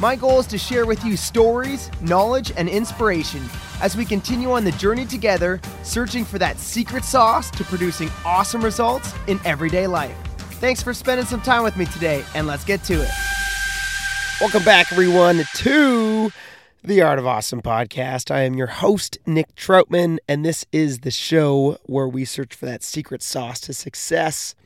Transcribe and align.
My 0.00 0.16
goal 0.16 0.40
is 0.40 0.48
to 0.48 0.58
share 0.58 0.86
with 0.86 1.04
you 1.04 1.16
stories, 1.16 1.88
knowledge, 2.00 2.52
and 2.56 2.68
inspiration 2.68 3.48
as 3.80 3.96
we 3.96 4.04
continue 4.04 4.50
on 4.50 4.64
the 4.64 4.72
journey 4.72 5.06
together, 5.06 5.60
searching 5.84 6.24
for 6.24 6.36
that 6.40 6.58
secret 6.58 7.04
sauce 7.04 7.48
to 7.52 7.62
producing 7.62 8.10
awesome 8.24 8.60
results 8.60 9.14
in 9.28 9.38
everyday 9.44 9.86
life. 9.86 10.16
Thanks 10.58 10.82
for 10.82 10.92
spending 10.94 11.26
some 11.26 11.40
time 11.42 11.62
with 11.62 11.76
me 11.76 11.84
today, 11.86 12.24
and 12.34 12.48
let's 12.48 12.64
get 12.64 12.82
to 12.84 12.94
it. 12.94 13.10
Welcome 14.40 14.64
back, 14.64 14.90
everyone, 14.90 15.44
to 15.54 16.32
the 16.82 17.00
Art 17.00 17.20
of 17.20 17.26
Awesome 17.26 17.62
podcast. 17.62 18.32
I 18.32 18.40
am 18.40 18.54
your 18.54 18.66
host, 18.66 19.18
Nick 19.26 19.54
Troutman, 19.54 20.18
and 20.26 20.44
this 20.44 20.66
is 20.72 21.00
the 21.00 21.12
show 21.12 21.78
where 21.84 22.08
we 22.08 22.24
search 22.24 22.52
for 22.52 22.66
that 22.66 22.82
secret 22.82 23.22
sauce 23.22 23.60
to 23.60 23.72
success 23.72 24.56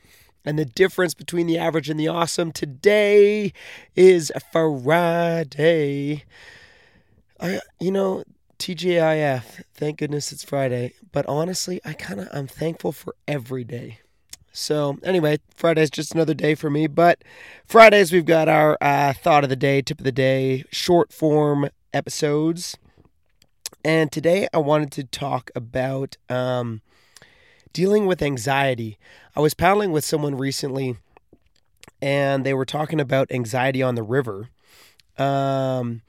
and 0.45 0.57
the 0.57 0.65
difference 0.65 1.13
between 1.13 1.47
the 1.47 1.57
average 1.57 1.89
and 1.89 1.99
the 1.99 2.07
awesome. 2.07 2.51
Today 2.51 3.53
is 3.95 4.31
a 4.35 4.39
Friday. 4.39 6.23
I, 7.39 7.59
you 7.79 7.91
know, 7.91 8.23
TGIF. 8.57 9.63
Thank 9.73 9.99
goodness 9.99 10.31
it's 10.31 10.43
Friday. 10.43 10.93
But 11.11 11.25
honestly, 11.27 11.79
I 11.85 11.93
kind 11.93 12.19
of 12.19 12.27
I'm 12.31 12.47
thankful 12.47 12.91
for 12.91 13.15
every 13.27 13.63
day. 13.63 13.99
So 14.51 14.97
anyway, 15.03 15.39
Friday's 15.55 15.89
just 15.89 16.13
another 16.13 16.33
day 16.33 16.55
for 16.55 16.69
me. 16.69 16.87
But 16.87 17.23
Fridays 17.65 18.11
we've 18.11 18.25
got 18.25 18.49
our 18.49 18.77
uh, 18.81 19.13
thought 19.13 19.43
of 19.43 19.49
the 19.49 19.55
day, 19.55 19.81
tip 19.81 19.99
of 19.99 20.03
the 20.03 20.11
day, 20.11 20.63
short 20.71 21.13
form 21.13 21.69
episodes. 21.93 22.77
And 23.83 24.11
today 24.11 24.47
I 24.53 24.57
wanted 24.57 24.91
to 24.93 25.03
talk 25.05 25.51
about 25.55 26.17
um, 26.27 26.81
dealing 27.73 28.05
with 28.05 28.21
anxiety. 28.21 28.97
I 29.35 29.39
was 29.39 29.53
paddling 29.53 29.91
with 29.91 30.03
someone 30.03 30.35
recently, 30.35 30.97
and 32.01 32.45
they 32.45 32.53
were 32.53 32.65
talking 32.65 32.99
about 32.99 33.31
anxiety 33.31 33.81
on 33.81 33.95
the 33.95 34.03
river, 34.03 34.49
um, 35.17 36.01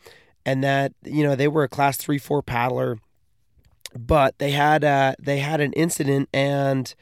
and 0.45 0.63
that 0.65 0.93
you 1.05 1.23
know 1.23 1.35
they 1.35 1.49
were 1.49 1.65
a 1.65 1.69
class 1.69 1.97
three 1.97 2.19
four 2.19 2.43
paddler, 2.43 2.99
but 3.99 4.39
they 4.39 4.53
had 4.53 4.85
uh, 4.85 5.15
they 5.19 5.39
had 5.39 5.61
an 5.61 5.73
incident 5.75 6.29
and 6.33 6.95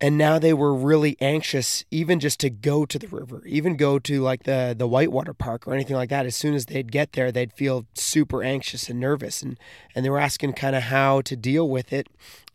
and 0.00 0.16
now 0.16 0.38
they 0.38 0.52
were 0.52 0.74
really 0.74 1.16
anxious 1.20 1.84
even 1.90 2.20
just 2.20 2.38
to 2.40 2.50
go 2.50 2.86
to 2.86 2.98
the 2.98 3.08
river 3.08 3.42
even 3.46 3.76
go 3.76 3.98
to 3.98 4.20
like 4.20 4.44
the 4.44 4.74
the 4.76 4.86
whitewater 4.86 5.34
park 5.34 5.66
or 5.66 5.74
anything 5.74 5.96
like 5.96 6.10
that. 6.10 6.26
As 6.26 6.36
soon 6.36 6.54
as 6.54 6.66
they'd 6.66 6.92
get 6.92 7.12
there 7.12 7.32
they'd 7.32 7.52
feel 7.52 7.86
super 7.94 8.42
anxious 8.42 8.88
and 8.88 9.00
nervous 9.00 9.42
and 9.42 9.58
and 9.94 10.04
they 10.04 10.10
were 10.10 10.20
asking 10.20 10.52
kind 10.54 10.76
of 10.76 10.84
how 10.84 11.20
to 11.22 11.36
deal 11.36 11.68
with 11.68 11.92
it. 11.92 12.08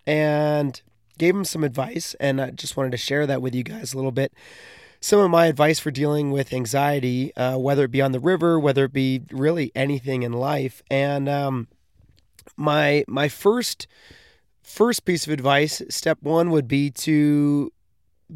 And 0.05 0.81
gave 1.17 1.35
him 1.35 1.45
some 1.45 1.63
advice 1.63 2.15
and 2.19 2.41
i 2.41 2.49
just 2.51 2.77
wanted 2.77 2.91
to 2.91 2.97
share 2.97 3.25
that 3.25 3.41
with 3.41 3.53
you 3.55 3.63
guys 3.63 3.93
a 3.93 3.95
little 3.95 4.11
bit 4.11 4.33
some 4.99 5.19
of 5.19 5.29
my 5.29 5.47
advice 5.47 5.79
for 5.79 5.91
dealing 5.91 6.31
with 6.31 6.53
anxiety 6.53 7.35
uh, 7.35 7.57
whether 7.57 7.85
it 7.85 7.91
be 7.91 8.01
on 8.01 8.11
the 8.11 8.19
river 8.19 8.59
whether 8.59 8.85
it 8.85 8.93
be 8.93 9.21
really 9.31 9.71
anything 9.75 10.23
in 10.23 10.33
life 10.33 10.81
and 10.89 11.27
um, 11.27 11.67
my 12.57 13.03
my 13.07 13.27
first 13.27 13.87
first 14.61 15.05
piece 15.05 15.27
of 15.27 15.33
advice, 15.33 15.81
step 15.89 16.17
one 16.21 16.49
would 16.49 16.67
be 16.67 16.89
to 16.89 17.71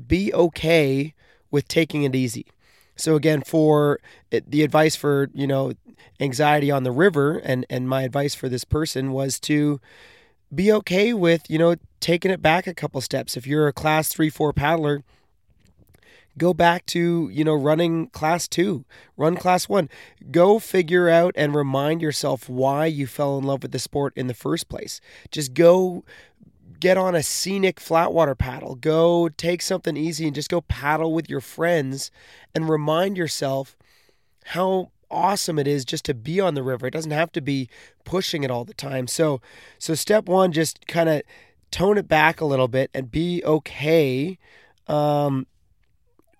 be 0.07 0.33
okay 0.33 1.13
with 1.49 1.67
taking 1.67 2.03
it 2.03 2.15
easy. 2.15 2.45
So 2.95 3.15
again, 3.15 3.41
for 3.41 3.99
the 4.29 4.63
advice 4.63 4.95
for 4.95 5.29
you 5.33 5.47
know 5.47 5.73
anxiety 6.19 6.71
on 6.71 6.83
the 6.83 6.91
river, 6.91 7.37
and 7.37 7.65
and 7.69 7.87
my 7.87 8.03
advice 8.03 8.35
for 8.35 8.49
this 8.49 8.63
person 8.63 9.11
was 9.11 9.39
to 9.41 9.79
be 10.53 10.71
okay 10.71 11.13
with 11.13 11.49
you 11.49 11.57
know 11.57 11.75
taking 11.99 12.31
it 12.31 12.41
back 12.41 12.67
a 12.67 12.73
couple 12.73 13.01
steps. 13.01 13.37
If 13.37 13.47
you're 13.47 13.67
a 13.67 13.73
class 13.73 14.09
three 14.09 14.29
four 14.29 14.53
paddler, 14.53 15.03
go 16.37 16.53
back 16.53 16.85
to 16.87 17.29
you 17.31 17.43
know 17.43 17.53
running 17.55 18.07
class 18.09 18.47
two 18.47 18.85
run 19.15 19.35
class 19.35 19.67
one. 19.67 19.89
Go 20.31 20.59
figure 20.59 21.09
out 21.09 21.33
and 21.35 21.55
remind 21.55 22.01
yourself 22.01 22.47
why 22.49 22.85
you 22.85 23.07
fell 23.07 23.37
in 23.37 23.43
love 23.43 23.63
with 23.63 23.71
the 23.71 23.79
sport 23.79 24.13
in 24.15 24.27
the 24.27 24.33
first 24.33 24.69
place. 24.69 25.01
Just 25.31 25.53
go 25.53 26.03
get 26.79 26.97
on 26.97 27.15
a 27.15 27.23
scenic 27.23 27.79
flatwater 27.79 28.37
paddle. 28.37 28.75
Go 28.75 29.29
take 29.29 29.61
something 29.61 29.97
easy 29.97 30.25
and 30.25 30.35
just 30.35 30.49
go 30.49 30.61
paddle 30.61 31.13
with 31.13 31.29
your 31.29 31.41
friends 31.41 32.11
and 32.53 32.69
remind 32.69 33.17
yourself 33.17 33.75
how 34.45 34.91
awesome 35.09 35.59
it 35.59 35.67
is 35.67 35.85
just 35.85 36.05
to 36.05 36.13
be 36.13 36.39
on 36.39 36.53
the 36.53 36.63
river. 36.63 36.87
It 36.87 36.91
doesn't 36.91 37.11
have 37.11 37.31
to 37.33 37.41
be 37.41 37.69
pushing 38.03 38.43
it 38.43 38.51
all 38.51 38.65
the 38.65 38.73
time. 38.73 39.07
So 39.07 39.41
so 39.79 39.95
step 39.95 40.27
one 40.27 40.51
just 40.51 40.87
kind 40.87 41.09
of 41.09 41.21
tone 41.71 41.97
it 41.97 42.07
back 42.07 42.41
a 42.41 42.45
little 42.45 42.67
bit 42.67 42.89
and 42.93 43.11
be 43.11 43.43
okay 43.43 44.37
um, 44.87 45.47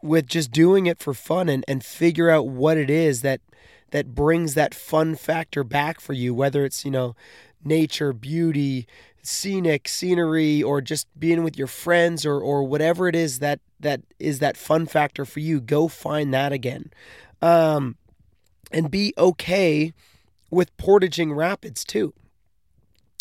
with 0.01 0.27
just 0.27 0.51
doing 0.51 0.85
it 0.85 1.00
for 1.00 1.13
fun 1.13 1.50
and, 1.50 1.66
and 1.67 1.83
figure 1.83 2.29
out 2.29 2.47
what 2.47 2.77
it 2.77 2.89
is 2.89 3.22
that 3.22 3.41
that 3.91 4.13
brings 4.13 4.53
that 4.53 4.73
fun 4.73 5.16
factor 5.16 5.63
back 5.63 6.01
for 6.01 6.11
you 6.13 6.33
whether 6.33 6.66
it's 6.66 6.83
you 6.83 6.91
know 6.91 7.16
nature 7.63 8.11
beauty 8.13 8.85
scenic 9.27 9.88
scenery 9.89 10.63
or 10.63 10.79
just 10.79 11.07
being 11.19 11.44
with 11.44 11.57
your 11.57 11.67
friends 11.67 12.25
or 12.25 12.39
or 12.39 12.63
whatever 12.63 13.07
it 13.07 13.16
is 13.16 13.39
that 13.39 13.59
that 13.79 14.01
is 14.19 14.39
that 14.39 14.56
fun 14.56 14.85
factor 14.85 15.25
for 15.25 15.41
you 15.41 15.59
go 15.59 15.88
find 15.88 16.33
that 16.33 16.53
again. 16.53 16.91
Um 17.41 17.97
and 18.72 18.91
be 18.91 19.13
okay 19.17 19.94
with 20.50 20.75
portaging 20.78 21.33
rapids 21.33 21.83
too. 21.83 22.13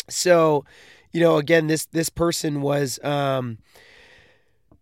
So 0.09 0.65
you 1.11 1.19
know 1.21 1.37
again 1.37 1.67
this 1.67 1.85
this 1.85 2.09
person 2.09 2.61
was 2.61 2.99
um 3.03 3.57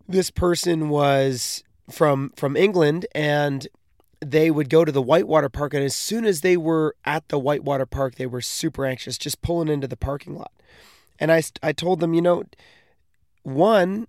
this 0.07 0.31
person 0.31 0.89
was 0.89 1.63
from 1.89 2.31
from 2.35 2.55
England 2.55 3.05
and 3.13 3.67
they 4.21 4.49
would 4.49 4.69
go 4.69 4.85
to 4.85 4.91
the 4.91 5.01
whitewater 5.01 5.49
park 5.49 5.73
and 5.73 5.83
as 5.83 5.95
soon 5.95 6.25
as 6.25 6.41
they 6.41 6.57
were 6.57 6.95
at 7.05 7.27
the 7.29 7.37
whitewater 7.37 7.85
park 7.85 8.15
they 8.15 8.25
were 8.25 8.41
super 8.41 8.85
anxious 8.85 9.17
just 9.17 9.41
pulling 9.41 9.67
into 9.67 9.87
the 9.87 9.97
parking 9.97 10.35
lot. 10.35 10.51
And 11.19 11.31
i 11.31 11.41
i 11.63 11.71
told 11.71 11.99
them 11.99 12.13
you 12.13 12.21
know 12.21 12.43
one 13.43 14.07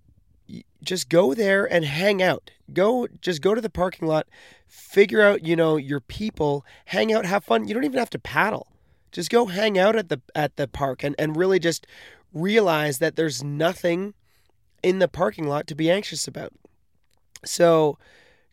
just 0.83 1.09
go 1.09 1.33
there 1.33 1.65
and 1.65 1.85
hang 1.85 2.21
out. 2.21 2.51
Go 2.73 3.07
just 3.21 3.41
go 3.41 3.55
to 3.55 3.61
the 3.61 3.69
parking 3.69 4.07
lot 4.07 4.27
figure 4.67 5.21
out 5.21 5.45
you 5.45 5.55
know 5.55 5.77
your 5.77 6.01
people 6.01 6.65
hang 6.85 7.13
out 7.13 7.25
have 7.25 7.43
fun. 7.43 7.67
You 7.67 7.73
don't 7.73 7.85
even 7.85 7.99
have 7.99 8.09
to 8.11 8.19
paddle. 8.19 8.67
Just 9.11 9.29
go 9.29 9.45
hang 9.45 9.79
out 9.79 9.95
at 9.95 10.09
the 10.09 10.21
at 10.35 10.57
the 10.57 10.67
park 10.67 11.03
and 11.03 11.15
and 11.17 11.35
really 11.35 11.59
just 11.59 11.87
realize 12.33 12.99
that 12.99 13.15
there's 13.15 13.43
nothing 13.43 14.13
in 14.83 14.99
the 14.99 15.07
parking 15.07 15.47
lot 15.47 15.65
to 15.67 15.75
be 15.75 15.89
anxious 15.89 16.27
about. 16.27 16.53
So 17.45 17.97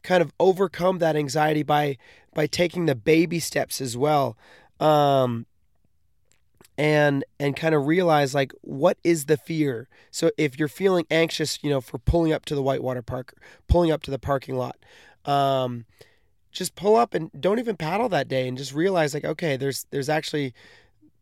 kind 0.02 0.22
of 0.22 0.32
overcome 0.38 0.98
that 0.98 1.16
anxiety 1.16 1.62
by 1.62 1.98
by 2.32 2.46
taking 2.46 2.86
the 2.86 2.94
baby 2.94 3.40
steps 3.40 3.80
as 3.80 3.96
well. 3.96 4.36
Um, 4.80 5.46
and 6.76 7.24
and 7.38 7.56
kind 7.56 7.74
of 7.74 7.86
realize 7.86 8.34
like 8.34 8.52
what 8.62 8.98
is 9.04 9.26
the 9.26 9.36
fear 9.36 9.88
so 10.10 10.30
if 10.36 10.58
you're 10.58 10.68
feeling 10.68 11.06
anxious 11.10 11.58
you 11.62 11.70
know 11.70 11.80
for 11.80 11.98
pulling 11.98 12.32
up 12.32 12.44
to 12.44 12.54
the 12.54 12.62
whitewater 12.62 13.02
park 13.02 13.34
pulling 13.68 13.92
up 13.92 14.02
to 14.02 14.10
the 14.10 14.18
parking 14.18 14.56
lot 14.56 14.76
um, 15.24 15.84
just 16.52 16.74
pull 16.74 16.96
up 16.96 17.14
and 17.14 17.30
don't 17.40 17.58
even 17.58 17.76
paddle 17.76 18.08
that 18.08 18.28
day 18.28 18.48
and 18.48 18.58
just 18.58 18.74
realize 18.74 19.14
like 19.14 19.24
okay 19.24 19.56
there's 19.56 19.86
there's 19.90 20.08
actually 20.08 20.52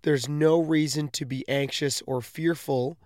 there's 0.02 0.28
no 0.28 0.60
reason 0.60 1.08
to 1.08 1.24
be 1.24 1.48
anxious 1.48 2.02
or 2.06 2.20
fearful 2.20 2.96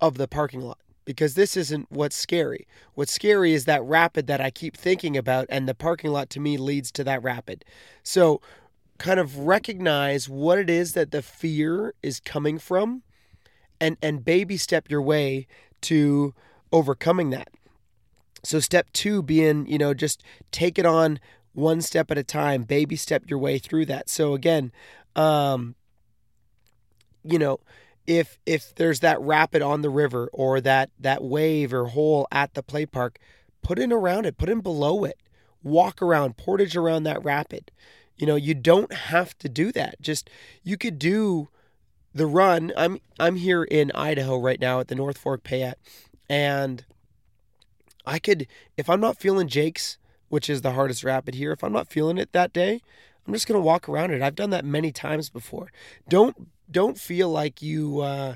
of 0.00 0.16
the 0.16 0.28
parking 0.28 0.60
lot 0.60 0.78
because 1.08 1.34
this 1.34 1.56
isn't 1.56 1.90
what's 1.90 2.14
scary. 2.14 2.66
What's 2.92 3.14
scary 3.14 3.54
is 3.54 3.64
that 3.64 3.82
rapid 3.82 4.26
that 4.26 4.42
I 4.42 4.50
keep 4.50 4.76
thinking 4.76 5.16
about, 5.16 5.46
and 5.48 5.66
the 5.66 5.74
parking 5.74 6.10
lot 6.10 6.28
to 6.30 6.40
me 6.40 6.58
leads 6.58 6.92
to 6.92 7.04
that 7.04 7.22
rapid. 7.22 7.64
So, 8.02 8.42
kind 8.98 9.20
of 9.20 9.38
recognize 9.38 10.28
what 10.28 10.58
it 10.58 10.68
is 10.68 10.92
that 10.92 11.10
the 11.10 11.22
fear 11.22 11.94
is 12.02 12.20
coming 12.20 12.58
from, 12.58 13.02
and 13.80 13.96
and 14.02 14.24
baby 14.24 14.56
step 14.56 14.90
your 14.90 15.02
way 15.02 15.46
to 15.82 16.34
overcoming 16.72 17.30
that. 17.30 17.48
So, 18.44 18.60
step 18.60 18.88
two 18.92 19.22
being, 19.22 19.66
you 19.66 19.78
know, 19.78 19.94
just 19.94 20.22
take 20.52 20.78
it 20.78 20.86
on 20.86 21.18
one 21.52 21.80
step 21.80 22.10
at 22.10 22.18
a 22.18 22.24
time, 22.24 22.62
baby 22.62 22.96
step 22.96 23.28
your 23.28 23.38
way 23.38 23.58
through 23.58 23.86
that. 23.86 24.08
So, 24.08 24.34
again, 24.34 24.72
um, 25.16 25.74
you 27.24 27.38
know, 27.38 27.58
if 28.06 28.38
if 28.46 28.74
there's 28.76 29.00
that 29.00 29.20
rapid 29.20 29.60
on 29.60 29.82
the 29.82 29.90
river 29.90 30.30
or 30.32 30.60
that 30.60 30.90
that 30.98 31.22
wave 31.22 31.72
or 31.72 31.86
hole 31.86 32.26
at 32.30 32.54
the 32.54 32.62
play 32.62 32.86
park, 32.86 33.18
put 33.62 33.78
in 33.78 33.92
around 33.92 34.24
it, 34.24 34.38
put 34.38 34.48
in 34.48 34.60
below 34.60 35.04
it, 35.04 35.18
walk 35.62 36.00
around, 36.00 36.36
portage 36.36 36.76
around 36.76 37.02
that 37.02 37.22
rapid. 37.24 37.70
You 38.18 38.26
know, 38.26 38.36
you 38.36 38.54
don't 38.54 38.92
have 38.92 39.38
to 39.38 39.48
do 39.48 39.72
that. 39.72 40.00
Just 40.00 40.28
you 40.62 40.76
could 40.76 40.98
do 40.98 41.48
the 42.14 42.26
run. 42.26 42.72
I'm 42.76 42.98
I'm 43.18 43.36
here 43.36 43.64
in 43.64 43.92
Idaho 43.92 44.38
right 44.38 44.60
now 44.60 44.80
at 44.80 44.88
the 44.88 44.94
North 44.94 45.18
Fork 45.18 45.42
Payette, 45.44 45.78
and 46.28 46.84
I 48.04 48.18
could 48.18 48.46
if 48.76 48.90
I'm 48.90 49.00
not 49.00 49.18
feeling 49.18 49.48
Jake's, 49.48 49.98
which 50.28 50.50
is 50.50 50.62
the 50.62 50.72
hardest 50.72 51.04
rapid 51.04 51.34
here, 51.34 51.52
if 51.52 51.62
I'm 51.62 51.72
not 51.72 51.88
feeling 51.88 52.18
it 52.18 52.32
that 52.32 52.52
day, 52.52 52.80
I'm 53.26 53.32
just 53.32 53.46
gonna 53.46 53.60
walk 53.60 53.88
around 53.88 54.10
it. 54.10 54.20
I've 54.22 54.34
done 54.34 54.50
that 54.50 54.64
many 54.64 54.90
times 54.90 55.30
before. 55.30 55.70
Don't 56.08 56.48
don't 56.70 56.98
feel 56.98 57.30
like 57.30 57.62
you 57.62 58.00
uh, 58.00 58.34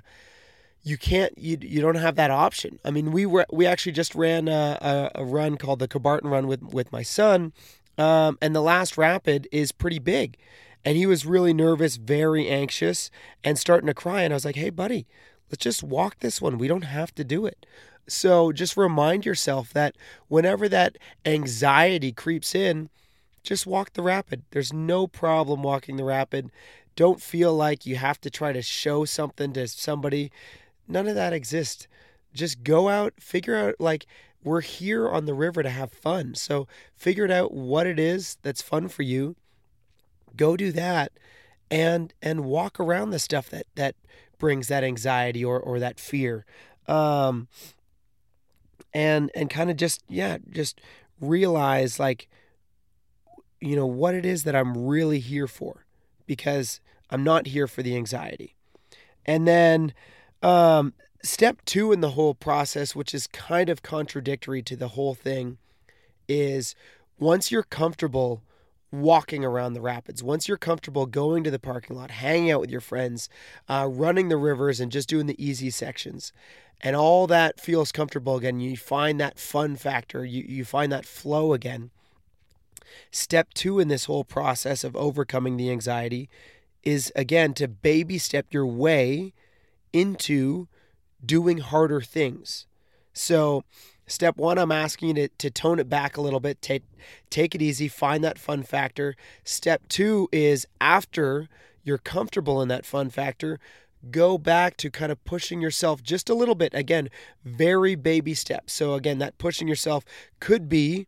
you 0.83 0.97
can't 0.97 1.37
you 1.39 1.59
you 1.61 1.81
don't 1.81 1.97
have 1.97 2.17
that 2.17 2.31
option. 2.31 2.79
I 2.85 2.91
mean, 2.91 3.13
we 3.13 3.27
were 3.27 3.47
we 3.51 3.67
actually 3.67 3.93
just 3.93 4.15
ran 4.15 4.49
a, 4.49 5.11
a, 5.15 5.23
a 5.23 5.25
run 5.25 5.57
called 5.57 5.79
the 5.79 5.89
Cabarton 5.89 6.31
Run 6.31 6.47
with 6.47 6.63
with 6.63 6.93
my 6.93 7.03
son, 7.03 7.53
um, 7.99 8.39
and 8.41 8.55
the 8.55 8.63
last 8.63 8.97
rapid 8.97 9.49
is 9.53 9.73
pretty 9.73 9.99
big, 9.99 10.37
and 10.85 10.97
he 10.97 11.07
was 11.07 11.27
really 11.27 11.53
nervous, 11.53 11.97
very 11.97 12.49
anxious, 12.49 13.11
and 13.45 13.59
starting 13.59 13.87
to 13.87 13.95
cry. 13.95 14.23
And 14.23 14.33
I 14.33 14.37
was 14.37 14.45
like, 14.45 14.57
"Hey, 14.57 14.71
buddy, 14.71 15.07
let's 15.51 15.63
just 15.63 15.83
walk 15.83 16.21
this 16.21 16.41
one. 16.41 16.59
We 16.59 16.69
don't 16.69 16.83
have 16.83 17.15
to 17.17 17.25
do 17.25 17.47
it." 17.47 17.67
So 18.09 18.53
just 18.53 18.77
remind 18.77 19.25
yourself 19.25 19.73
that 19.73 19.97
whenever 20.29 20.69
that 20.69 20.99
anxiety 21.25 22.13
creeps 22.13 22.55
in, 22.55 22.91
just 23.43 23.67
walk 23.67 23.93
the 23.93 24.03
rapid. 24.03 24.43
There's 24.51 24.73
no 24.73 25.07
problem 25.07 25.63
walking 25.63 25.97
the 25.97 26.05
rapid. 26.05 26.51
Don't 26.95 27.21
feel 27.21 27.55
like 27.55 27.87
you 27.87 27.97
have 27.97 28.21
to 28.21 28.31
try 28.31 28.53
to 28.53 28.63
show 28.63 29.05
something 29.05 29.53
to 29.55 29.67
somebody. 29.67 30.31
None 30.87 31.09
of 31.09 31.15
that 31.15 31.33
exists. 31.33 31.89
Just 32.35 32.63
go 32.63 32.89
out, 32.89 33.15
figure 33.19 33.57
out 33.57 33.77
like 33.79 34.07
we're 34.45 34.61
here 34.61 35.09
on 35.09 35.27
the 35.27 35.35
river 35.35 35.63
to 35.63 35.71
have 35.71 35.93
fun. 35.93 36.35
So 36.35 36.67
figure 36.95 37.25
it 37.25 37.31
out 37.31 37.53
what 37.53 37.87
it 37.87 37.99
is 37.99 38.37
that's 38.43 38.63
fun 38.63 38.89
for 38.89 39.03
you. 39.03 39.37
Go 40.37 40.57
do 40.57 40.73
that 40.73 41.13
and 41.71 42.13
and 42.23 42.45
walk 42.45 42.81
around 42.81 43.11
the 43.11 43.19
stuff 43.19 43.49
that 43.51 43.67
that 43.77 43.95
brings 44.39 44.69
that 44.69 44.85
anxiety 44.85 45.45
or 45.45 45.61
or 45.61 45.79
that 45.79 46.01
fear. 46.01 46.45
Um 46.89 47.49
and 48.93 49.31
and 49.35 49.49
kind 49.49 49.71
of 49.71 49.77
just 49.77 50.03
yeah, 50.09 50.39
just 50.51 50.81
realize 51.21 52.01
like 52.01 52.29
you 53.61 53.77
know, 53.77 53.87
what 53.87 54.15
it 54.15 54.27
is 54.27 54.43
that 54.43 54.57
I'm 54.57 54.77
really 54.77 55.21
here 55.21 55.47
for 55.47 55.87
because 56.27 56.81
I'm 57.11 57.23
not 57.23 57.47
here 57.47 57.69
for 57.69 57.83
the 57.83 57.97
anxiety. 57.97 58.57
And 59.25 59.47
then 59.47 59.95
um, 60.43 60.95
step 61.23 61.59
two 61.65 61.93
in 61.93 62.01
the 62.01 62.11
whole 62.11 62.35
process, 62.35 62.95
which 62.95 63.15
is 63.15 63.27
kind 63.27 63.69
of 63.69 63.83
contradictory 63.83 64.63
to 64.63 64.77
the 64.77 64.89
whole 64.89 65.15
thing, 65.15 65.59
is 66.29 66.75
once 67.19 67.51
you're 67.51 67.63
comfortable 67.63 68.43
walking 68.91 69.45
around 69.45 69.73
the 69.73 69.81
rapids, 69.81 70.23
once 70.23 70.47
you're 70.49 70.59
comfortable 70.59 71.07
going 71.07 71.43
to 71.45 71.51
the 71.51 71.59
parking 71.59 71.97
lot, 71.97 72.11
hanging 72.11 72.51
out 72.51 72.61
with 72.61 72.71
your 72.71 72.81
friends, 72.81 73.29
uh, 73.69 73.89
running 73.91 74.29
the 74.29 74.37
rivers, 74.37 74.81
and 74.81 74.93
just 74.93 75.09
doing 75.09 75.27
the 75.27 75.43
easy 75.43 75.71
sections, 75.71 76.33
and 76.81 76.95
all 76.95 77.27
that 77.27 77.61
feels 77.61 77.93
comfortable 77.93 78.37
again, 78.37 78.61
you 78.61 78.77
find 78.77 79.19
that 79.19 79.39
fun 79.39 79.77
factor, 79.77 80.25
you, 80.25 80.45
you 80.47 80.65
find 80.65 80.93
that 80.93 81.07
flow 81.07 81.55
again 81.55 81.91
Step 83.11 83.53
two 83.55 83.79
in 83.79 83.89
this 83.89 84.07
whole 84.07 84.25
process 84.25 84.85
of 84.85 84.97
overcoming 84.97 85.57
the 85.57 85.71
anxiety 85.71 86.29
is 86.83 87.13
again 87.15 87.55
to 87.55 87.69
baby 87.69 88.19
step 88.19 88.47
your 88.51 88.67
way 88.67 89.33
into 89.93 90.67
doing 91.25 91.59
harder 91.59 92.01
things. 92.01 92.67
So, 93.13 93.65
step 94.07 94.37
one, 94.37 94.59
I'm 94.59 94.73
asking 94.73 95.09
you 95.09 95.15
to, 95.15 95.29
to 95.39 95.51
tone 95.51 95.79
it 95.79 95.89
back 95.89 96.17
a 96.17 96.21
little 96.21 96.41
bit, 96.41 96.63
take, 96.63 96.85
take 97.31 97.55
it 97.55 97.63
easy, 97.63 97.89
find 97.89 98.25
that 98.25 98.39
fun 98.39 98.63
factor. 98.63 99.17
Step 99.45 99.89
two 99.89 100.29
is 100.33 100.67
after 100.81 101.49
you're 101.83 101.99
comfortable 101.99 102.63
in 102.63 102.69
that 102.69 102.87
fun 102.87 103.11
factor, 103.11 103.59
go 104.11 104.39
back 104.39 104.77
to 104.79 104.91
kind 104.91 105.13
of 105.13 105.23
pushing 105.25 105.61
yourself 105.61 106.03
just 106.03 106.31
a 106.31 106.35
little 106.35 106.55
bit. 106.55 106.73
Again, 106.75 107.09
very 107.45 107.95
baby 107.95 108.35
steps. 108.35 108.73
So, 108.73 108.95
again, 108.95 109.19
that 109.19 109.39
pushing 109.39 109.69
yourself 109.69 110.05
could 110.41 110.69
be 110.69 111.07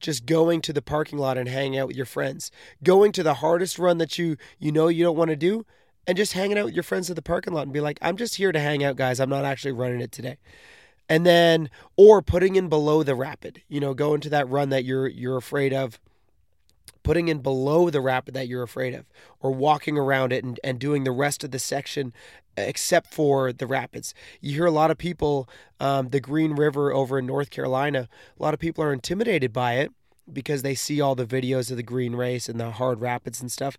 just 0.00 0.26
going 0.26 0.60
to 0.60 0.72
the 0.72 0.82
parking 0.82 1.18
lot 1.18 1.38
and 1.38 1.48
hanging 1.48 1.78
out 1.78 1.88
with 1.88 1.96
your 1.96 2.06
friends, 2.06 2.50
going 2.82 3.10
to 3.12 3.22
the 3.22 3.34
hardest 3.34 3.78
run 3.78 3.98
that 3.98 4.18
you 4.18 4.36
you 4.58 4.70
know 4.70 4.88
you 4.88 5.02
don't 5.02 5.16
want 5.16 5.30
to 5.30 5.36
do, 5.36 5.64
and 6.06 6.16
just 6.16 6.32
hanging 6.32 6.58
out 6.58 6.66
with 6.66 6.74
your 6.74 6.82
friends 6.82 7.10
at 7.10 7.16
the 7.16 7.22
parking 7.22 7.52
lot 7.52 7.62
and 7.62 7.72
be 7.72 7.80
like, 7.80 7.98
I'm 8.02 8.16
just 8.16 8.36
here 8.36 8.52
to 8.52 8.60
hang 8.60 8.84
out, 8.84 8.96
guys. 8.96 9.20
I'm 9.20 9.30
not 9.30 9.44
actually 9.44 9.72
running 9.72 10.00
it 10.00 10.12
today. 10.12 10.38
And 11.08 11.26
then, 11.26 11.70
or 11.96 12.22
putting 12.22 12.56
in 12.56 12.68
below 12.68 13.02
the 13.02 13.14
rapid, 13.14 13.62
you 13.68 13.80
know, 13.80 13.92
going 13.94 14.20
to 14.22 14.30
that 14.30 14.48
run 14.48 14.70
that 14.70 14.84
you're 14.84 15.06
you're 15.06 15.36
afraid 15.36 15.72
of 15.72 15.98
putting 17.02 17.28
in 17.28 17.40
below 17.40 17.90
the 17.90 18.00
rapid 18.00 18.32
that 18.34 18.48
you're 18.48 18.62
afraid 18.62 18.94
of, 18.94 19.04
or 19.40 19.50
walking 19.50 19.98
around 19.98 20.32
it 20.32 20.42
and, 20.42 20.58
and 20.64 20.78
doing 20.78 21.04
the 21.04 21.10
rest 21.10 21.44
of 21.44 21.50
the 21.50 21.58
section 21.58 22.12
except 22.56 23.12
for 23.12 23.52
the 23.52 23.66
rapids. 23.66 24.14
You 24.40 24.54
hear 24.54 24.66
a 24.66 24.70
lot 24.70 24.90
of 24.90 24.96
people, 24.96 25.48
um, 25.80 26.08
the 26.08 26.20
Green 26.20 26.52
River 26.52 26.92
over 26.92 27.18
in 27.18 27.26
North 27.26 27.50
Carolina, 27.50 28.08
a 28.38 28.42
lot 28.42 28.54
of 28.54 28.60
people 28.60 28.82
are 28.82 28.92
intimidated 28.92 29.52
by 29.52 29.74
it 29.74 29.92
because 30.32 30.62
they 30.62 30.74
see 30.74 31.00
all 31.00 31.14
the 31.14 31.26
videos 31.26 31.70
of 31.70 31.76
the 31.76 31.82
green 31.82 32.16
race 32.16 32.48
and 32.48 32.58
the 32.58 32.70
hard 32.70 33.00
rapids 33.00 33.40
and 33.40 33.52
stuff. 33.52 33.76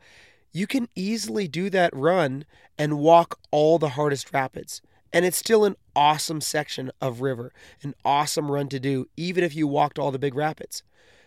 You 0.56 0.68
can 0.68 0.88
easily 0.96 1.50
do 1.50 1.70
that 1.72 1.94
run 1.94 2.46
and 2.78 2.98
walk 2.98 3.38
all 3.52 3.78
the 3.78 3.90
hardest 3.90 4.34
rapids. 4.34 4.82
And 5.12 5.26
it's 5.26 5.36
still 5.36 5.66
an 5.66 5.76
awesome 5.94 6.40
section 6.40 6.92
of 7.02 7.20
river, 7.20 7.52
an 7.84 7.94
awesome 8.06 8.50
run 8.50 8.70
to 8.70 8.80
do, 8.80 9.10
even 9.18 9.44
if 9.44 9.54
you 9.54 9.68
walked 9.68 10.00
all 10.00 10.12
the 10.12 10.18
big 10.18 10.34
rapids. 10.34 10.82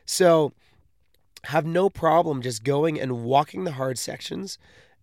So, 0.06 0.54
have 1.44 1.66
no 1.66 1.90
problem 1.90 2.40
just 2.40 2.64
going 2.64 2.98
and 2.98 3.22
walking 3.22 3.64
the 3.64 3.72
hard 3.72 3.98
sections 3.98 4.56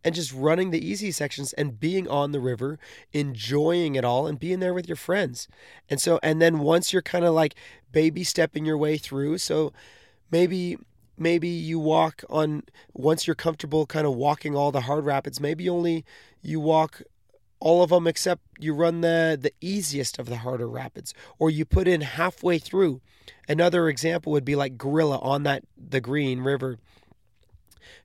and 0.03 0.15
just 0.15 0.33
running 0.33 0.71
the 0.71 0.83
easy 0.83 1.11
sections 1.11 1.53
and 1.53 1.79
being 1.79 2.07
on 2.07 2.31
the 2.31 2.39
river, 2.39 2.79
enjoying 3.13 3.93
it 3.93 4.03
all 4.03 4.25
and 4.25 4.39
being 4.39 4.59
there 4.59 4.73
with 4.73 4.87
your 4.87 4.95
friends. 4.95 5.47
And 5.87 6.01
so, 6.01 6.19
and 6.23 6.41
then 6.41 6.57
once 6.57 6.91
you're 6.91 7.03
kind 7.03 7.25
of 7.25 7.35
like 7.35 7.53
baby 7.91 8.23
stepping 8.23 8.65
your 8.65 8.77
way 8.77 8.97
through, 8.97 9.37
so 9.37 9.71
maybe 10.31 10.79
maybe 11.17 11.47
you 11.47 11.79
walk 11.79 12.23
on 12.29 12.63
once 12.93 13.25
you're 13.27 13.35
comfortable 13.35 13.85
kind 13.85 14.05
of 14.05 14.15
walking 14.15 14.55
all 14.55 14.71
the 14.71 14.81
hard 14.81 15.05
rapids 15.05 15.39
maybe 15.39 15.69
only 15.69 16.03
you 16.41 16.59
walk 16.59 17.01
all 17.59 17.81
of 17.81 17.89
them 17.89 18.07
except 18.07 18.41
you 18.59 18.73
run 18.73 19.01
the 19.01 19.37
the 19.41 19.51
easiest 19.61 20.19
of 20.19 20.27
the 20.27 20.37
harder 20.37 20.69
rapids 20.69 21.13
or 21.39 21.49
you 21.49 21.65
put 21.65 21.87
in 21.87 22.01
halfway 22.01 22.59
through. 22.59 23.01
Another 23.47 23.89
example 23.89 24.31
would 24.31 24.45
be 24.45 24.55
like 24.55 24.77
gorilla 24.77 25.17
on 25.19 25.43
that 25.43 25.63
the 25.75 26.01
green 26.01 26.41
river. 26.41 26.77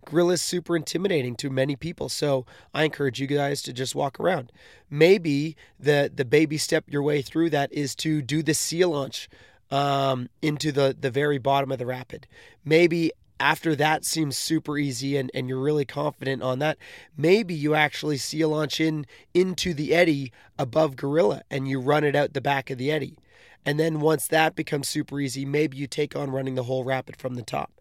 Gorilla 0.06 0.34
is 0.34 0.42
super 0.42 0.76
intimidating 0.76 1.36
to 1.36 1.50
many 1.50 1.76
people 1.76 2.08
so 2.08 2.46
i 2.72 2.84
encourage 2.84 3.20
you 3.20 3.26
guys 3.26 3.60
to 3.62 3.72
just 3.72 3.94
walk 3.94 4.18
around. 4.18 4.52
Maybe 4.88 5.56
the 5.78 6.10
the 6.12 6.24
baby 6.24 6.56
step 6.56 6.84
your 6.88 7.02
way 7.02 7.22
through 7.22 7.50
that 7.50 7.72
is 7.72 7.94
to 7.96 8.22
do 8.22 8.42
the 8.42 8.54
seal 8.54 8.90
launch 8.90 9.28
um, 9.70 10.28
into 10.42 10.72
the 10.72 10.96
the 10.98 11.10
very 11.10 11.38
bottom 11.38 11.70
of 11.70 11.78
the 11.78 11.86
rapid 11.86 12.26
maybe 12.64 13.12
after 13.40 13.74
that 13.74 14.04
seems 14.04 14.36
super 14.36 14.76
easy 14.76 15.16
and, 15.16 15.30
and 15.32 15.48
you're 15.48 15.58
really 15.58 15.86
confident 15.86 16.42
on 16.42 16.58
that, 16.58 16.76
maybe 17.16 17.54
you 17.54 17.74
actually 17.74 18.18
seal 18.18 18.50
launch 18.50 18.78
in 18.80 19.06
into 19.32 19.72
the 19.72 19.94
eddy 19.94 20.30
above 20.58 20.94
Gorilla 20.94 21.42
and 21.50 21.66
you 21.66 21.80
run 21.80 22.04
it 22.04 22.14
out 22.14 22.34
the 22.34 22.42
back 22.42 22.68
of 22.68 22.76
the 22.76 22.92
eddy. 22.92 23.16
And 23.64 23.80
then 23.80 24.00
once 24.00 24.26
that 24.28 24.54
becomes 24.54 24.88
super 24.88 25.18
easy, 25.18 25.46
maybe 25.46 25.78
you 25.78 25.86
take 25.86 26.14
on 26.14 26.30
running 26.30 26.54
the 26.54 26.64
whole 26.64 26.84
rapid 26.84 27.16
from 27.16 27.34
the 27.34 27.42
top. 27.42 27.72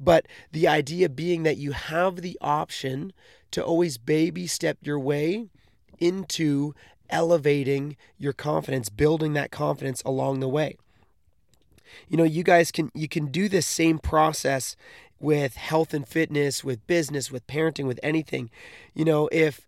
But 0.00 0.26
the 0.50 0.66
idea 0.66 1.08
being 1.08 1.44
that 1.44 1.58
you 1.58 1.72
have 1.72 2.16
the 2.16 2.38
option 2.40 3.12
to 3.52 3.62
always 3.62 3.98
baby 3.98 4.46
step 4.46 4.78
your 4.82 4.98
way 4.98 5.48
into 5.98 6.74
elevating 7.10 7.96
your 8.18 8.32
confidence, 8.32 8.88
building 8.88 9.34
that 9.34 9.50
confidence 9.50 10.02
along 10.04 10.40
the 10.40 10.48
way 10.48 10.78
you 12.08 12.16
know 12.16 12.24
you 12.24 12.42
guys 12.42 12.70
can 12.70 12.90
you 12.94 13.08
can 13.08 13.26
do 13.26 13.48
this 13.48 13.66
same 13.66 13.98
process 13.98 14.76
with 15.20 15.56
health 15.56 15.94
and 15.94 16.06
fitness 16.06 16.62
with 16.64 16.86
business 16.86 17.30
with 17.30 17.46
parenting 17.46 17.86
with 17.86 18.00
anything. 18.02 18.50
You 18.94 19.04
know 19.04 19.28
if 19.32 19.66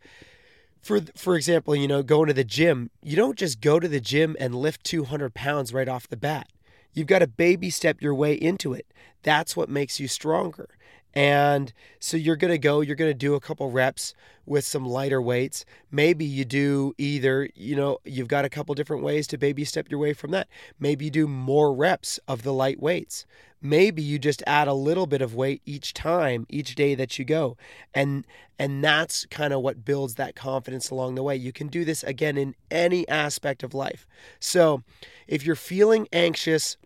for 0.83 1.01
for 1.17 1.37
example 1.37 1.75
you 1.75 1.89
know 1.89 2.03
going 2.03 2.29
to 2.29 2.35
the 2.35 2.45
gym 2.45 2.91
you 3.03 3.17
don't 3.17 3.39
just 3.39 3.61
go 3.61 3.81
to 3.81 3.89
the 3.89 4.01
gym 4.01 4.37
and 4.39 4.55
lift 4.55 4.85
200 4.85 5.35
pounds 5.35 5.73
right 5.73 5.89
off 5.89 6.09
the 6.09 6.17
bat. 6.17 6.49
You've 6.93 7.07
got 7.07 7.19
to 7.19 7.27
baby 7.27 7.69
step 7.69 8.01
your 8.01 8.15
way 8.15 8.33
into 8.35 8.73
it. 8.73 8.87
That's 9.23 9.57
what 9.57 9.69
makes 9.69 10.01
you 10.01 10.09
stronger 10.09 10.69
and 11.17 11.73
so 11.99 12.19
you're 12.19 12.37
going 12.37 12.53
to 12.53 12.59
go, 12.59 12.83
you're 12.83 12.95
going 12.95 13.11
to 13.11 13.15
do 13.15 13.35
a 13.35 13.41
couple 13.41 13.71
reps 13.71 14.13
with 14.45 14.67
some 14.67 14.85
lighter 14.85 15.21
weights. 15.21 15.65
Maybe 15.91 16.27
you 16.27 16.45
do 16.45 16.93
either, 16.99 17.49
you 17.55 17.75
know, 17.75 17.99
you've 18.05 18.29
got 18.29 18.45
a 18.45 18.51
couple 18.51 18.75
different 18.75 19.03
ways 19.03 19.27
to 19.29 19.39
baby 19.39 19.65
step 19.65 19.91
your 19.91 19.99
way 19.99 20.13
from 20.13 20.31
that. 20.33 20.47
Maybe 20.79 21.07
you 21.07 21.11
do 21.11 21.27
more 21.27 21.73
reps 21.73 22.21
of 22.29 22.43
the 22.43 22.53
light 22.53 22.83
weights. 22.83 23.25
Maybe 23.63 24.03
you 24.03 24.19
just 24.19 24.43
add 24.47 24.69
a 24.69 24.75
little 24.75 25.07
bit 25.07 25.23
of 25.23 25.35
weight 25.35 25.63
each 25.65 25.95
time, 25.95 26.47
each 26.51 26.75
day 26.75 26.95
that 26.95 27.19
you 27.19 27.25
go. 27.25 27.57
And 27.95 28.27
and 28.59 28.85
that's 28.85 29.25
kind 29.31 29.55
of 29.55 29.63
what 29.63 29.87
builds 29.87 30.17
that 30.17 30.37
confidence 30.37 30.91
along 30.91 31.15
the 31.15 31.23
way. 31.23 31.35
You 31.35 31.51
can 31.51 31.69
do 31.69 31.83
this 31.87 32.03
again 32.03 32.37
in 32.37 32.55
any 32.71 33.09
aspect 33.09 33.63
of 33.63 33.73
life. 33.73 34.07
So, 34.39 34.83
if 35.27 35.47
you're 35.47 35.57
feeling 35.57 36.09
anxious, 36.13 36.77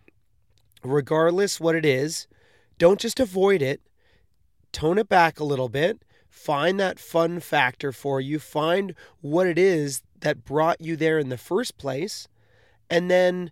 regardless 0.84 1.58
what 1.58 1.74
it 1.74 1.84
is, 1.84 2.28
don't 2.78 3.00
just 3.00 3.18
avoid 3.18 3.60
it 3.60 3.80
tone 4.72 4.98
it 4.98 5.08
back 5.08 5.40
a 5.40 5.44
little 5.44 5.68
bit, 5.68 6.04
find 6.28 6.78
that 6.80 6.98
fun 6.98 7.40
factor 7.40 7.92
for 7.92 8.20
you, 8.20 8.38
find 8.38 8.94
what 9.20 9.46
it 9.46 9.58
is 9.58 10.02
that 10.20 10.44
brought 10.44 10.80
you 10.80 10.96
there 10.96 11.18
in 11.18 11.28
the 11.28 11.38
first 11.38 11.78
place, 11.78 12.28
and 12.88 13.10
then 13.10 13.50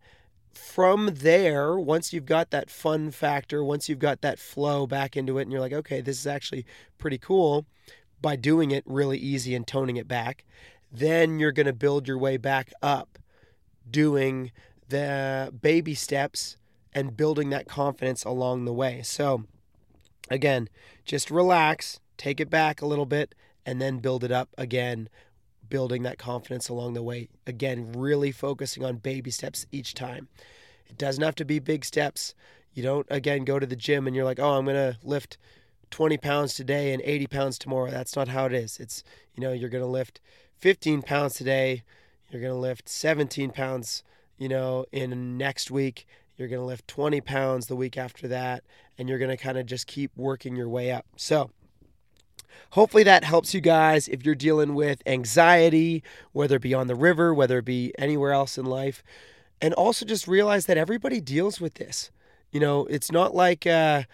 from 0.53 1.11
there, 1.15 1.79
once 1.79 2.13
you've 2.13 2.27
got 2.27 2.51
that 2.51 2.69
fun 2.71 3.11
factor, 3.11 3.63
once 3.63 3.89
you've 3.89 3.99
got 3.99 4.21
that 4.23 4.39
flow 4.39 4.87
back 4.87 5.17
into 5.17 5.39
it, 5.39 5.43
and 5.43 5.53
you're 5.53 5.61
like, 5.61 5.73
okay, 5.73 6.01
this 6.01 6.19
is 6.19 6.27
actually 6.27 6.67
pretty 6.99 7.19
cool 7.19 7.65
by 8.21 8.35
doing 8.35 8.71
it 8.71 8.83
really 8.85 9.19
easy 9.19 9.55
and 9.55 9.67
toning 9.67 9.97
it 9.97 10.09
back, 10.09 10.45
then 10.91 11.39
you're 11.39 11.53
going 11.53 11.67
to 11.67 11.73
build 11.73 12.09
your 12.09 12.19
way 12.19 12.37
back 12.37 12.73
up 12.83 13.19
doing 13.89 14.51
the 14.89 15.53
baby 15.61 15.95
steps 15.95 16.57
and 16.93 17.17
building 17.17 17.51
that 17.51 17.69
confidence 17.69 18.25
along 18.25 18.65
the 18.65 18.73
way. 18.73 19.03
So, 19.03 19.45
again, 20.31 20.69
just 21.05 21.31
relax, 21.31 22.01
take 22.17 22.41
it 22.41 22.51
back 22.51 22.83
a 22.83 22.87
little 22.87 23.07
bit, 23.07 23.35
and 23.65 23.81
then 23.81 23.99
build 23.99 24.25
it 24.25 24.33
up 24.33 24.49
again, 24.57 25.09
building 25.69 26.03
that 26.03 26.19
confidence 26.19 26.69
along 26.69 26.95
the 26.95 27.03
way. 27.03 27.29
Again, 27.47 27.93
really 27.93 28.33
focusing 28.33 28.85
on 28.85 28.97
baby 28.97 29.31
steps 29.31 29.67
each 29.71 29.95
time. 29.95 30.29
It 30.87 30.97
doesn't 30.97 31.23
have 31.23 31.35
to 31.37 31.45
be 31.45 31.59
big 31.59 31.85
steps. 31.85 32.35
You 32.73 32.83
don't, 32.83 33.07
again, 33.11 33.45
go 33.45 33.59
to 33.59 33.67
the 33.67 33.77
gym 33.77 34.07
and 34.07 34.17
you're 34.17 34.25
like, 34.25 34.39
oh, 34.39 34.55
I'm 34.55 34.65
going 34.65 34.77
to 34.77 34.99
lift 35.03 35.37
20 35.91 36.17
pounds 36.19 36.55
today 36.55 36.93
and 36.93 37.03
80 37.05 37.27
pounds 37.27 37.59
tomorrow. 37.59 37.91
That's 37.91 38.17
not 38.17 38.29
how 38.29 38.47
it 38.47 38.53
is. 38.53 38.79
It's, 38.79 39.03
you 39.35 39.43
know, 39.43 39.53
you're 39.53 39.69
going 39.69 39.85
to 39.85 39.91
lift 39.91 40.21
15 40.59 41.03
pounds 41.03 41.35
today, 41.35 41.83
you're 42.31 42.43
going 42.43 42.53
to 42.53 42.59
lift 42.59 42.89
17 42.89 43.51
pounds, 43.51 44.03
you 44.37 44.49
know, 44.49 44.85
in 44.93 45.37
next 45.37 45.71
week. 45.71 46.07
You're 46.39 46.49
going 46.49 46.61
to 46.61 46.67
lift 46.67 46.87
20 46.89 47.21
pounds 47.21 47.67
the 47.67 47.77
week 47.77 47.99
after 47.99 48.29
that, 48.29 48.63
and 48.97 49.09
you're 49.09 49.19
going 49.19 49.31
to 49.31 49.37
kind 49.37 49.59
of 49.59 49.67
just 49.67 49.87
keep 49.87 50.13
working 50.17 50.57
your 50.57 50.69
way 50.69 50.93
up. 50.93 51.05
So, 51.17 51.51
hopefully 52.71 53.03
that 53.03 53.25
helps 53.25 53.53
you 53.53 53.61
guys 53.61 54.09
if 54.09 54.25
you're 54.25 54.35
dealing 54.35 54.75
with 54.75 55.03
anxiety, 55.05 56.03
whether 56.33 56.57
it 56.57 56.63
be 56.63 56.75
on 56.75 56.87
the 56.87 56.95
river, 56.95 57.35
whether 57.35 57.59
it 57.59 57.65
be 57.65 57.93
anywhere 57.99 58.33
else 58.33 58.57
in 58.57 58.65
life. 58.65 59.03
And 59.61 59.75
also 59.75 60.07
just 60.07 60.29
realize 60.29 60.67
that 60.67 60.79
everybody 60.79 61.21
deals 61.21 61.61
with 61.61 61.75
this. 61.75 62.13
You 62.53 62.61
know, 62.61 62.87
it's 62.87 63.11
not 63.11 63.35
like, 63.35 63.67
uh, 63.67 64.05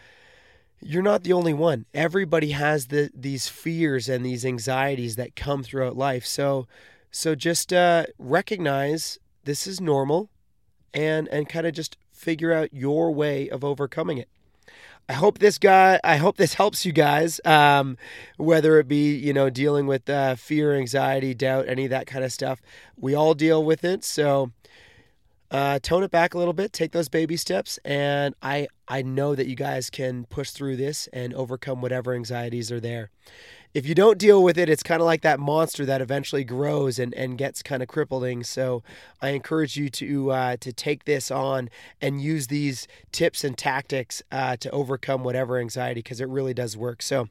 you're 0.80 1.02
not 1.02 1.24
the 1.24 1.34
only 1.34 1.52
one. 1.52 1.84
Everybody 1.92 2.50
has 2.50 2.86
the, 2.86 3.10
these 3.14 3.48
fears 3.48 4.08
and 4.08 4.24
these 4.24 4.44
anxieties 4.44 5.16
that 5.16 5.36
come 5.36 5.62
throughout 5.62 5.96
life. 5.96 6.24
So, 6.24 6.66
so 7.10 7.34
just 7.34 7.72
uh, 7.72 8.06
recognize 8.18 9.20
this 9.44 9.68
is 9.68 9.80
normal, 9.80 10.30
and 10.92 11.28
and 11.28 11.48
kind 11.48 11.64
of 11.64 11.72
just 11.72 11.96
figure 12.24 12.52
out 12.52 12.72
your 12.72 13.12
way 13.12 13.48
of 13.48 13.62
overcoming 13.62 14.18
it. 14.18 14.28
I 15.08 15.12
hope 15.12 15.38
this 15.38 15.58
guy, 15.58 16.00
I 16.02 16.16
hope 16.16 16.38
this 16.38 16.54
helps 16.54 16.86
you 16.86 16.92
guys, 16.92 17.38
um, 17.44 17.98
whether 18.38 18.78
it 18.78 18.88
be, 18.88 19.14
you 19.14 19.34
know, 19.34 19.50
dealing 19.50 19.86
with 19.86 20.08
uh, 20.08 20.34
fear, 20.34 20.74
anxiety, 20.74 21.34
doubt, 21.34 21.68
any 21.68 21.84
of 21.84 21.90
that 21.90 22.06
kind 22.06 22.24
of 22.24 22.32
stuff. 22.32 22.62
We 22.96 23.14
all 23.14 23.34
deal 23.34 23.62
with 23.62 23.84
it. 23.84 24.02
So 24.02 24.52
uh, 25.50 25.78
tone 25.82 26.02
it 26.02 26.10
back 26.10 26.32
a 26.32 26.38
little 26.38 26.54
bit, 26.54 26.72
take 26.72 26.92
those 26.92 27.10
baby 27.10 27.36
steps, 27.36 27.78
and 27.84 28.34
I 28.42 28.66
I 28.88 29.02
know 29.02 29.34
that 29.34 29.46
you 29.46 29.54
guys 29.54 29.90
can 29.90 30.24
push 30.24 30.50
through 30.50 30.76
this 30.76 31.06
and 31.12 31.34
overcome 31.34 31.82
whatever 31.82 32.14
anxieties 32.14 32.72
are 32.72 32.80
there 32.80 33.10
if 33.74 33.86
you 33.86 33.94
don't 33.94 34.18
deal 34.18 34.42
with 34.42 34.56
it, 34.56 34.68
it's 34.68 34.84
kind 34.84 35.00
of 35.00 35.06
like 35.06 35.22
that 35.22 35.40
monster 35.40 35.84
that 35.84 36.00
eventually 36.00 36.44
grows 36.44 37.00
and, 37.00 37.12
and 37.14 37.36
gets 37.36 37.60
kind 37.60 37.82
of 37.82 37.88
crippling. 37.88 38.44
So 38.44 38.84
I 39.20 39.30
encourage 39.30 39.76
you 39.76 39.90
to 39.90 40.30
uh, 40.30 40.56
to 40.58 40.72
take 40.72 41.04
this 41.04 41.30
on 41.32 41.68
and 42.00 42.22
use 42.22 42.46
these 42.46 42.86
tips 43.10 43.42
and 43.42 43.58
tactics 43.58 44.22
uh, 44.30 44.56
to 44.58 44.70
overcome 44.70 45.24
whatever 45.24 45.58
anxiety 45.58 45.98
because 45.98 46.20
it 46.20 46.28
really 46.28 46.54
does 46.54 46.76
work. 46.76 47.02
So 47.02 47.28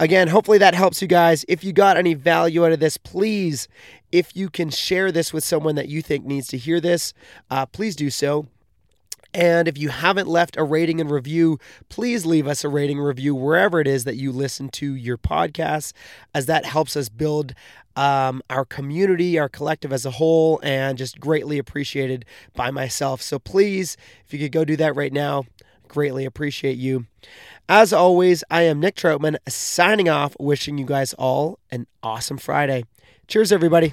again, 0.00 0.28
hopefully 0.28 0.58
that 0.58 0.74
helps 0.74 1.00
you 1.00 1.06
guys. 1.06 1.44
If 1.48 1.62
you 1.62 1.72
got 1.72 1.96
any 1.96 2.14
value 2.14 2.66
out 2.66 2.72
of 2.72 2.80
this, 2.80 2.96
please, 2.96 3.68
if 4.10 4.36
you 4.36 4.50
can 4.50 4.70
share 4.70 5.12
this 5.12 5.32
with 5.32 5.44
someone 5.44 5.76
that 5.76 5.88
you 5.88 6.02
think 6.02 6.24
needs 6.24 6.48
to 6.48 6.58
hear 6.58 6.80
this, 6.80 7.14
uh, 7.48 7.64
please 7.66 7.94
do 7.94 8.10
so. 8.10 8.48
And 9.36 9.68
if 9.68 9.76
you 9.76 9.90
haven't 9.90 10.28
left 10.28 10.56
a 10.56 10.64
rating 10.64 10.98
and 10.98 11.10
review, 11.10 11.58
please 11.90 12.24
leave 12.24 12.48
us 12.48 12.64
a 12.64 12.70
rating 12.70 12.98
review 12.98 13.34
wherever 13.34 13.82
it 13.82 13.86
is 13.86 14.04
that 14.04 14.16
you 14.16 14.32
listen 14.32 14.70
to 14.70 14.94
your 14.94 15.18
podcast, 15.18 15.92
as 16.34 16.46
that 16.46 16.64
helps 16.64 16.96
us 16.96 17.10
build 17.10 17.52
um, 17.96 18.40
our 18.48 18.64
community, 18.64 19.38
our 19.38 19.50
collective 19.50 19.92
as 19.92 20.06
a 20.06 20.12
whole, 20.12 20.58
and 20.62 20.96
just 20.96 21.20
greatly 21.20 21.58
appreciated 21.58 22.24
by 22.54 22.70
myself. 22.70 23.20
So 23.20 23.38
please, 23.38 23.98
if 24.24 24.32
you 24.32 24.38
could 24.38 24.52
go 24.52 24.64
do 24.64 24.76
that 24.76 24.96
right 24.96 25.12
now, 25.12 25.44
greatly 25.86 26.24
appreciate 26.24 26.78
you. 26.78 27.04
As 27.68 27.92
always, 27.92 28.42
I 28.50 28.62
am 28.62 28.80
Nick 28.80 28.96
Troutman 28.96 29.36
signing 29.46 30.08
off, 30.08 30.34
wishing 30.40 30.78
you 30.78 30.86
guys 30.86 31.12
all 31.12 31.58
an 31.70 31.86
awesome 32.02 32.38
Friday. 32.38 32.84
Cheers, 33.28 33.52
everybody. 33.52 33.92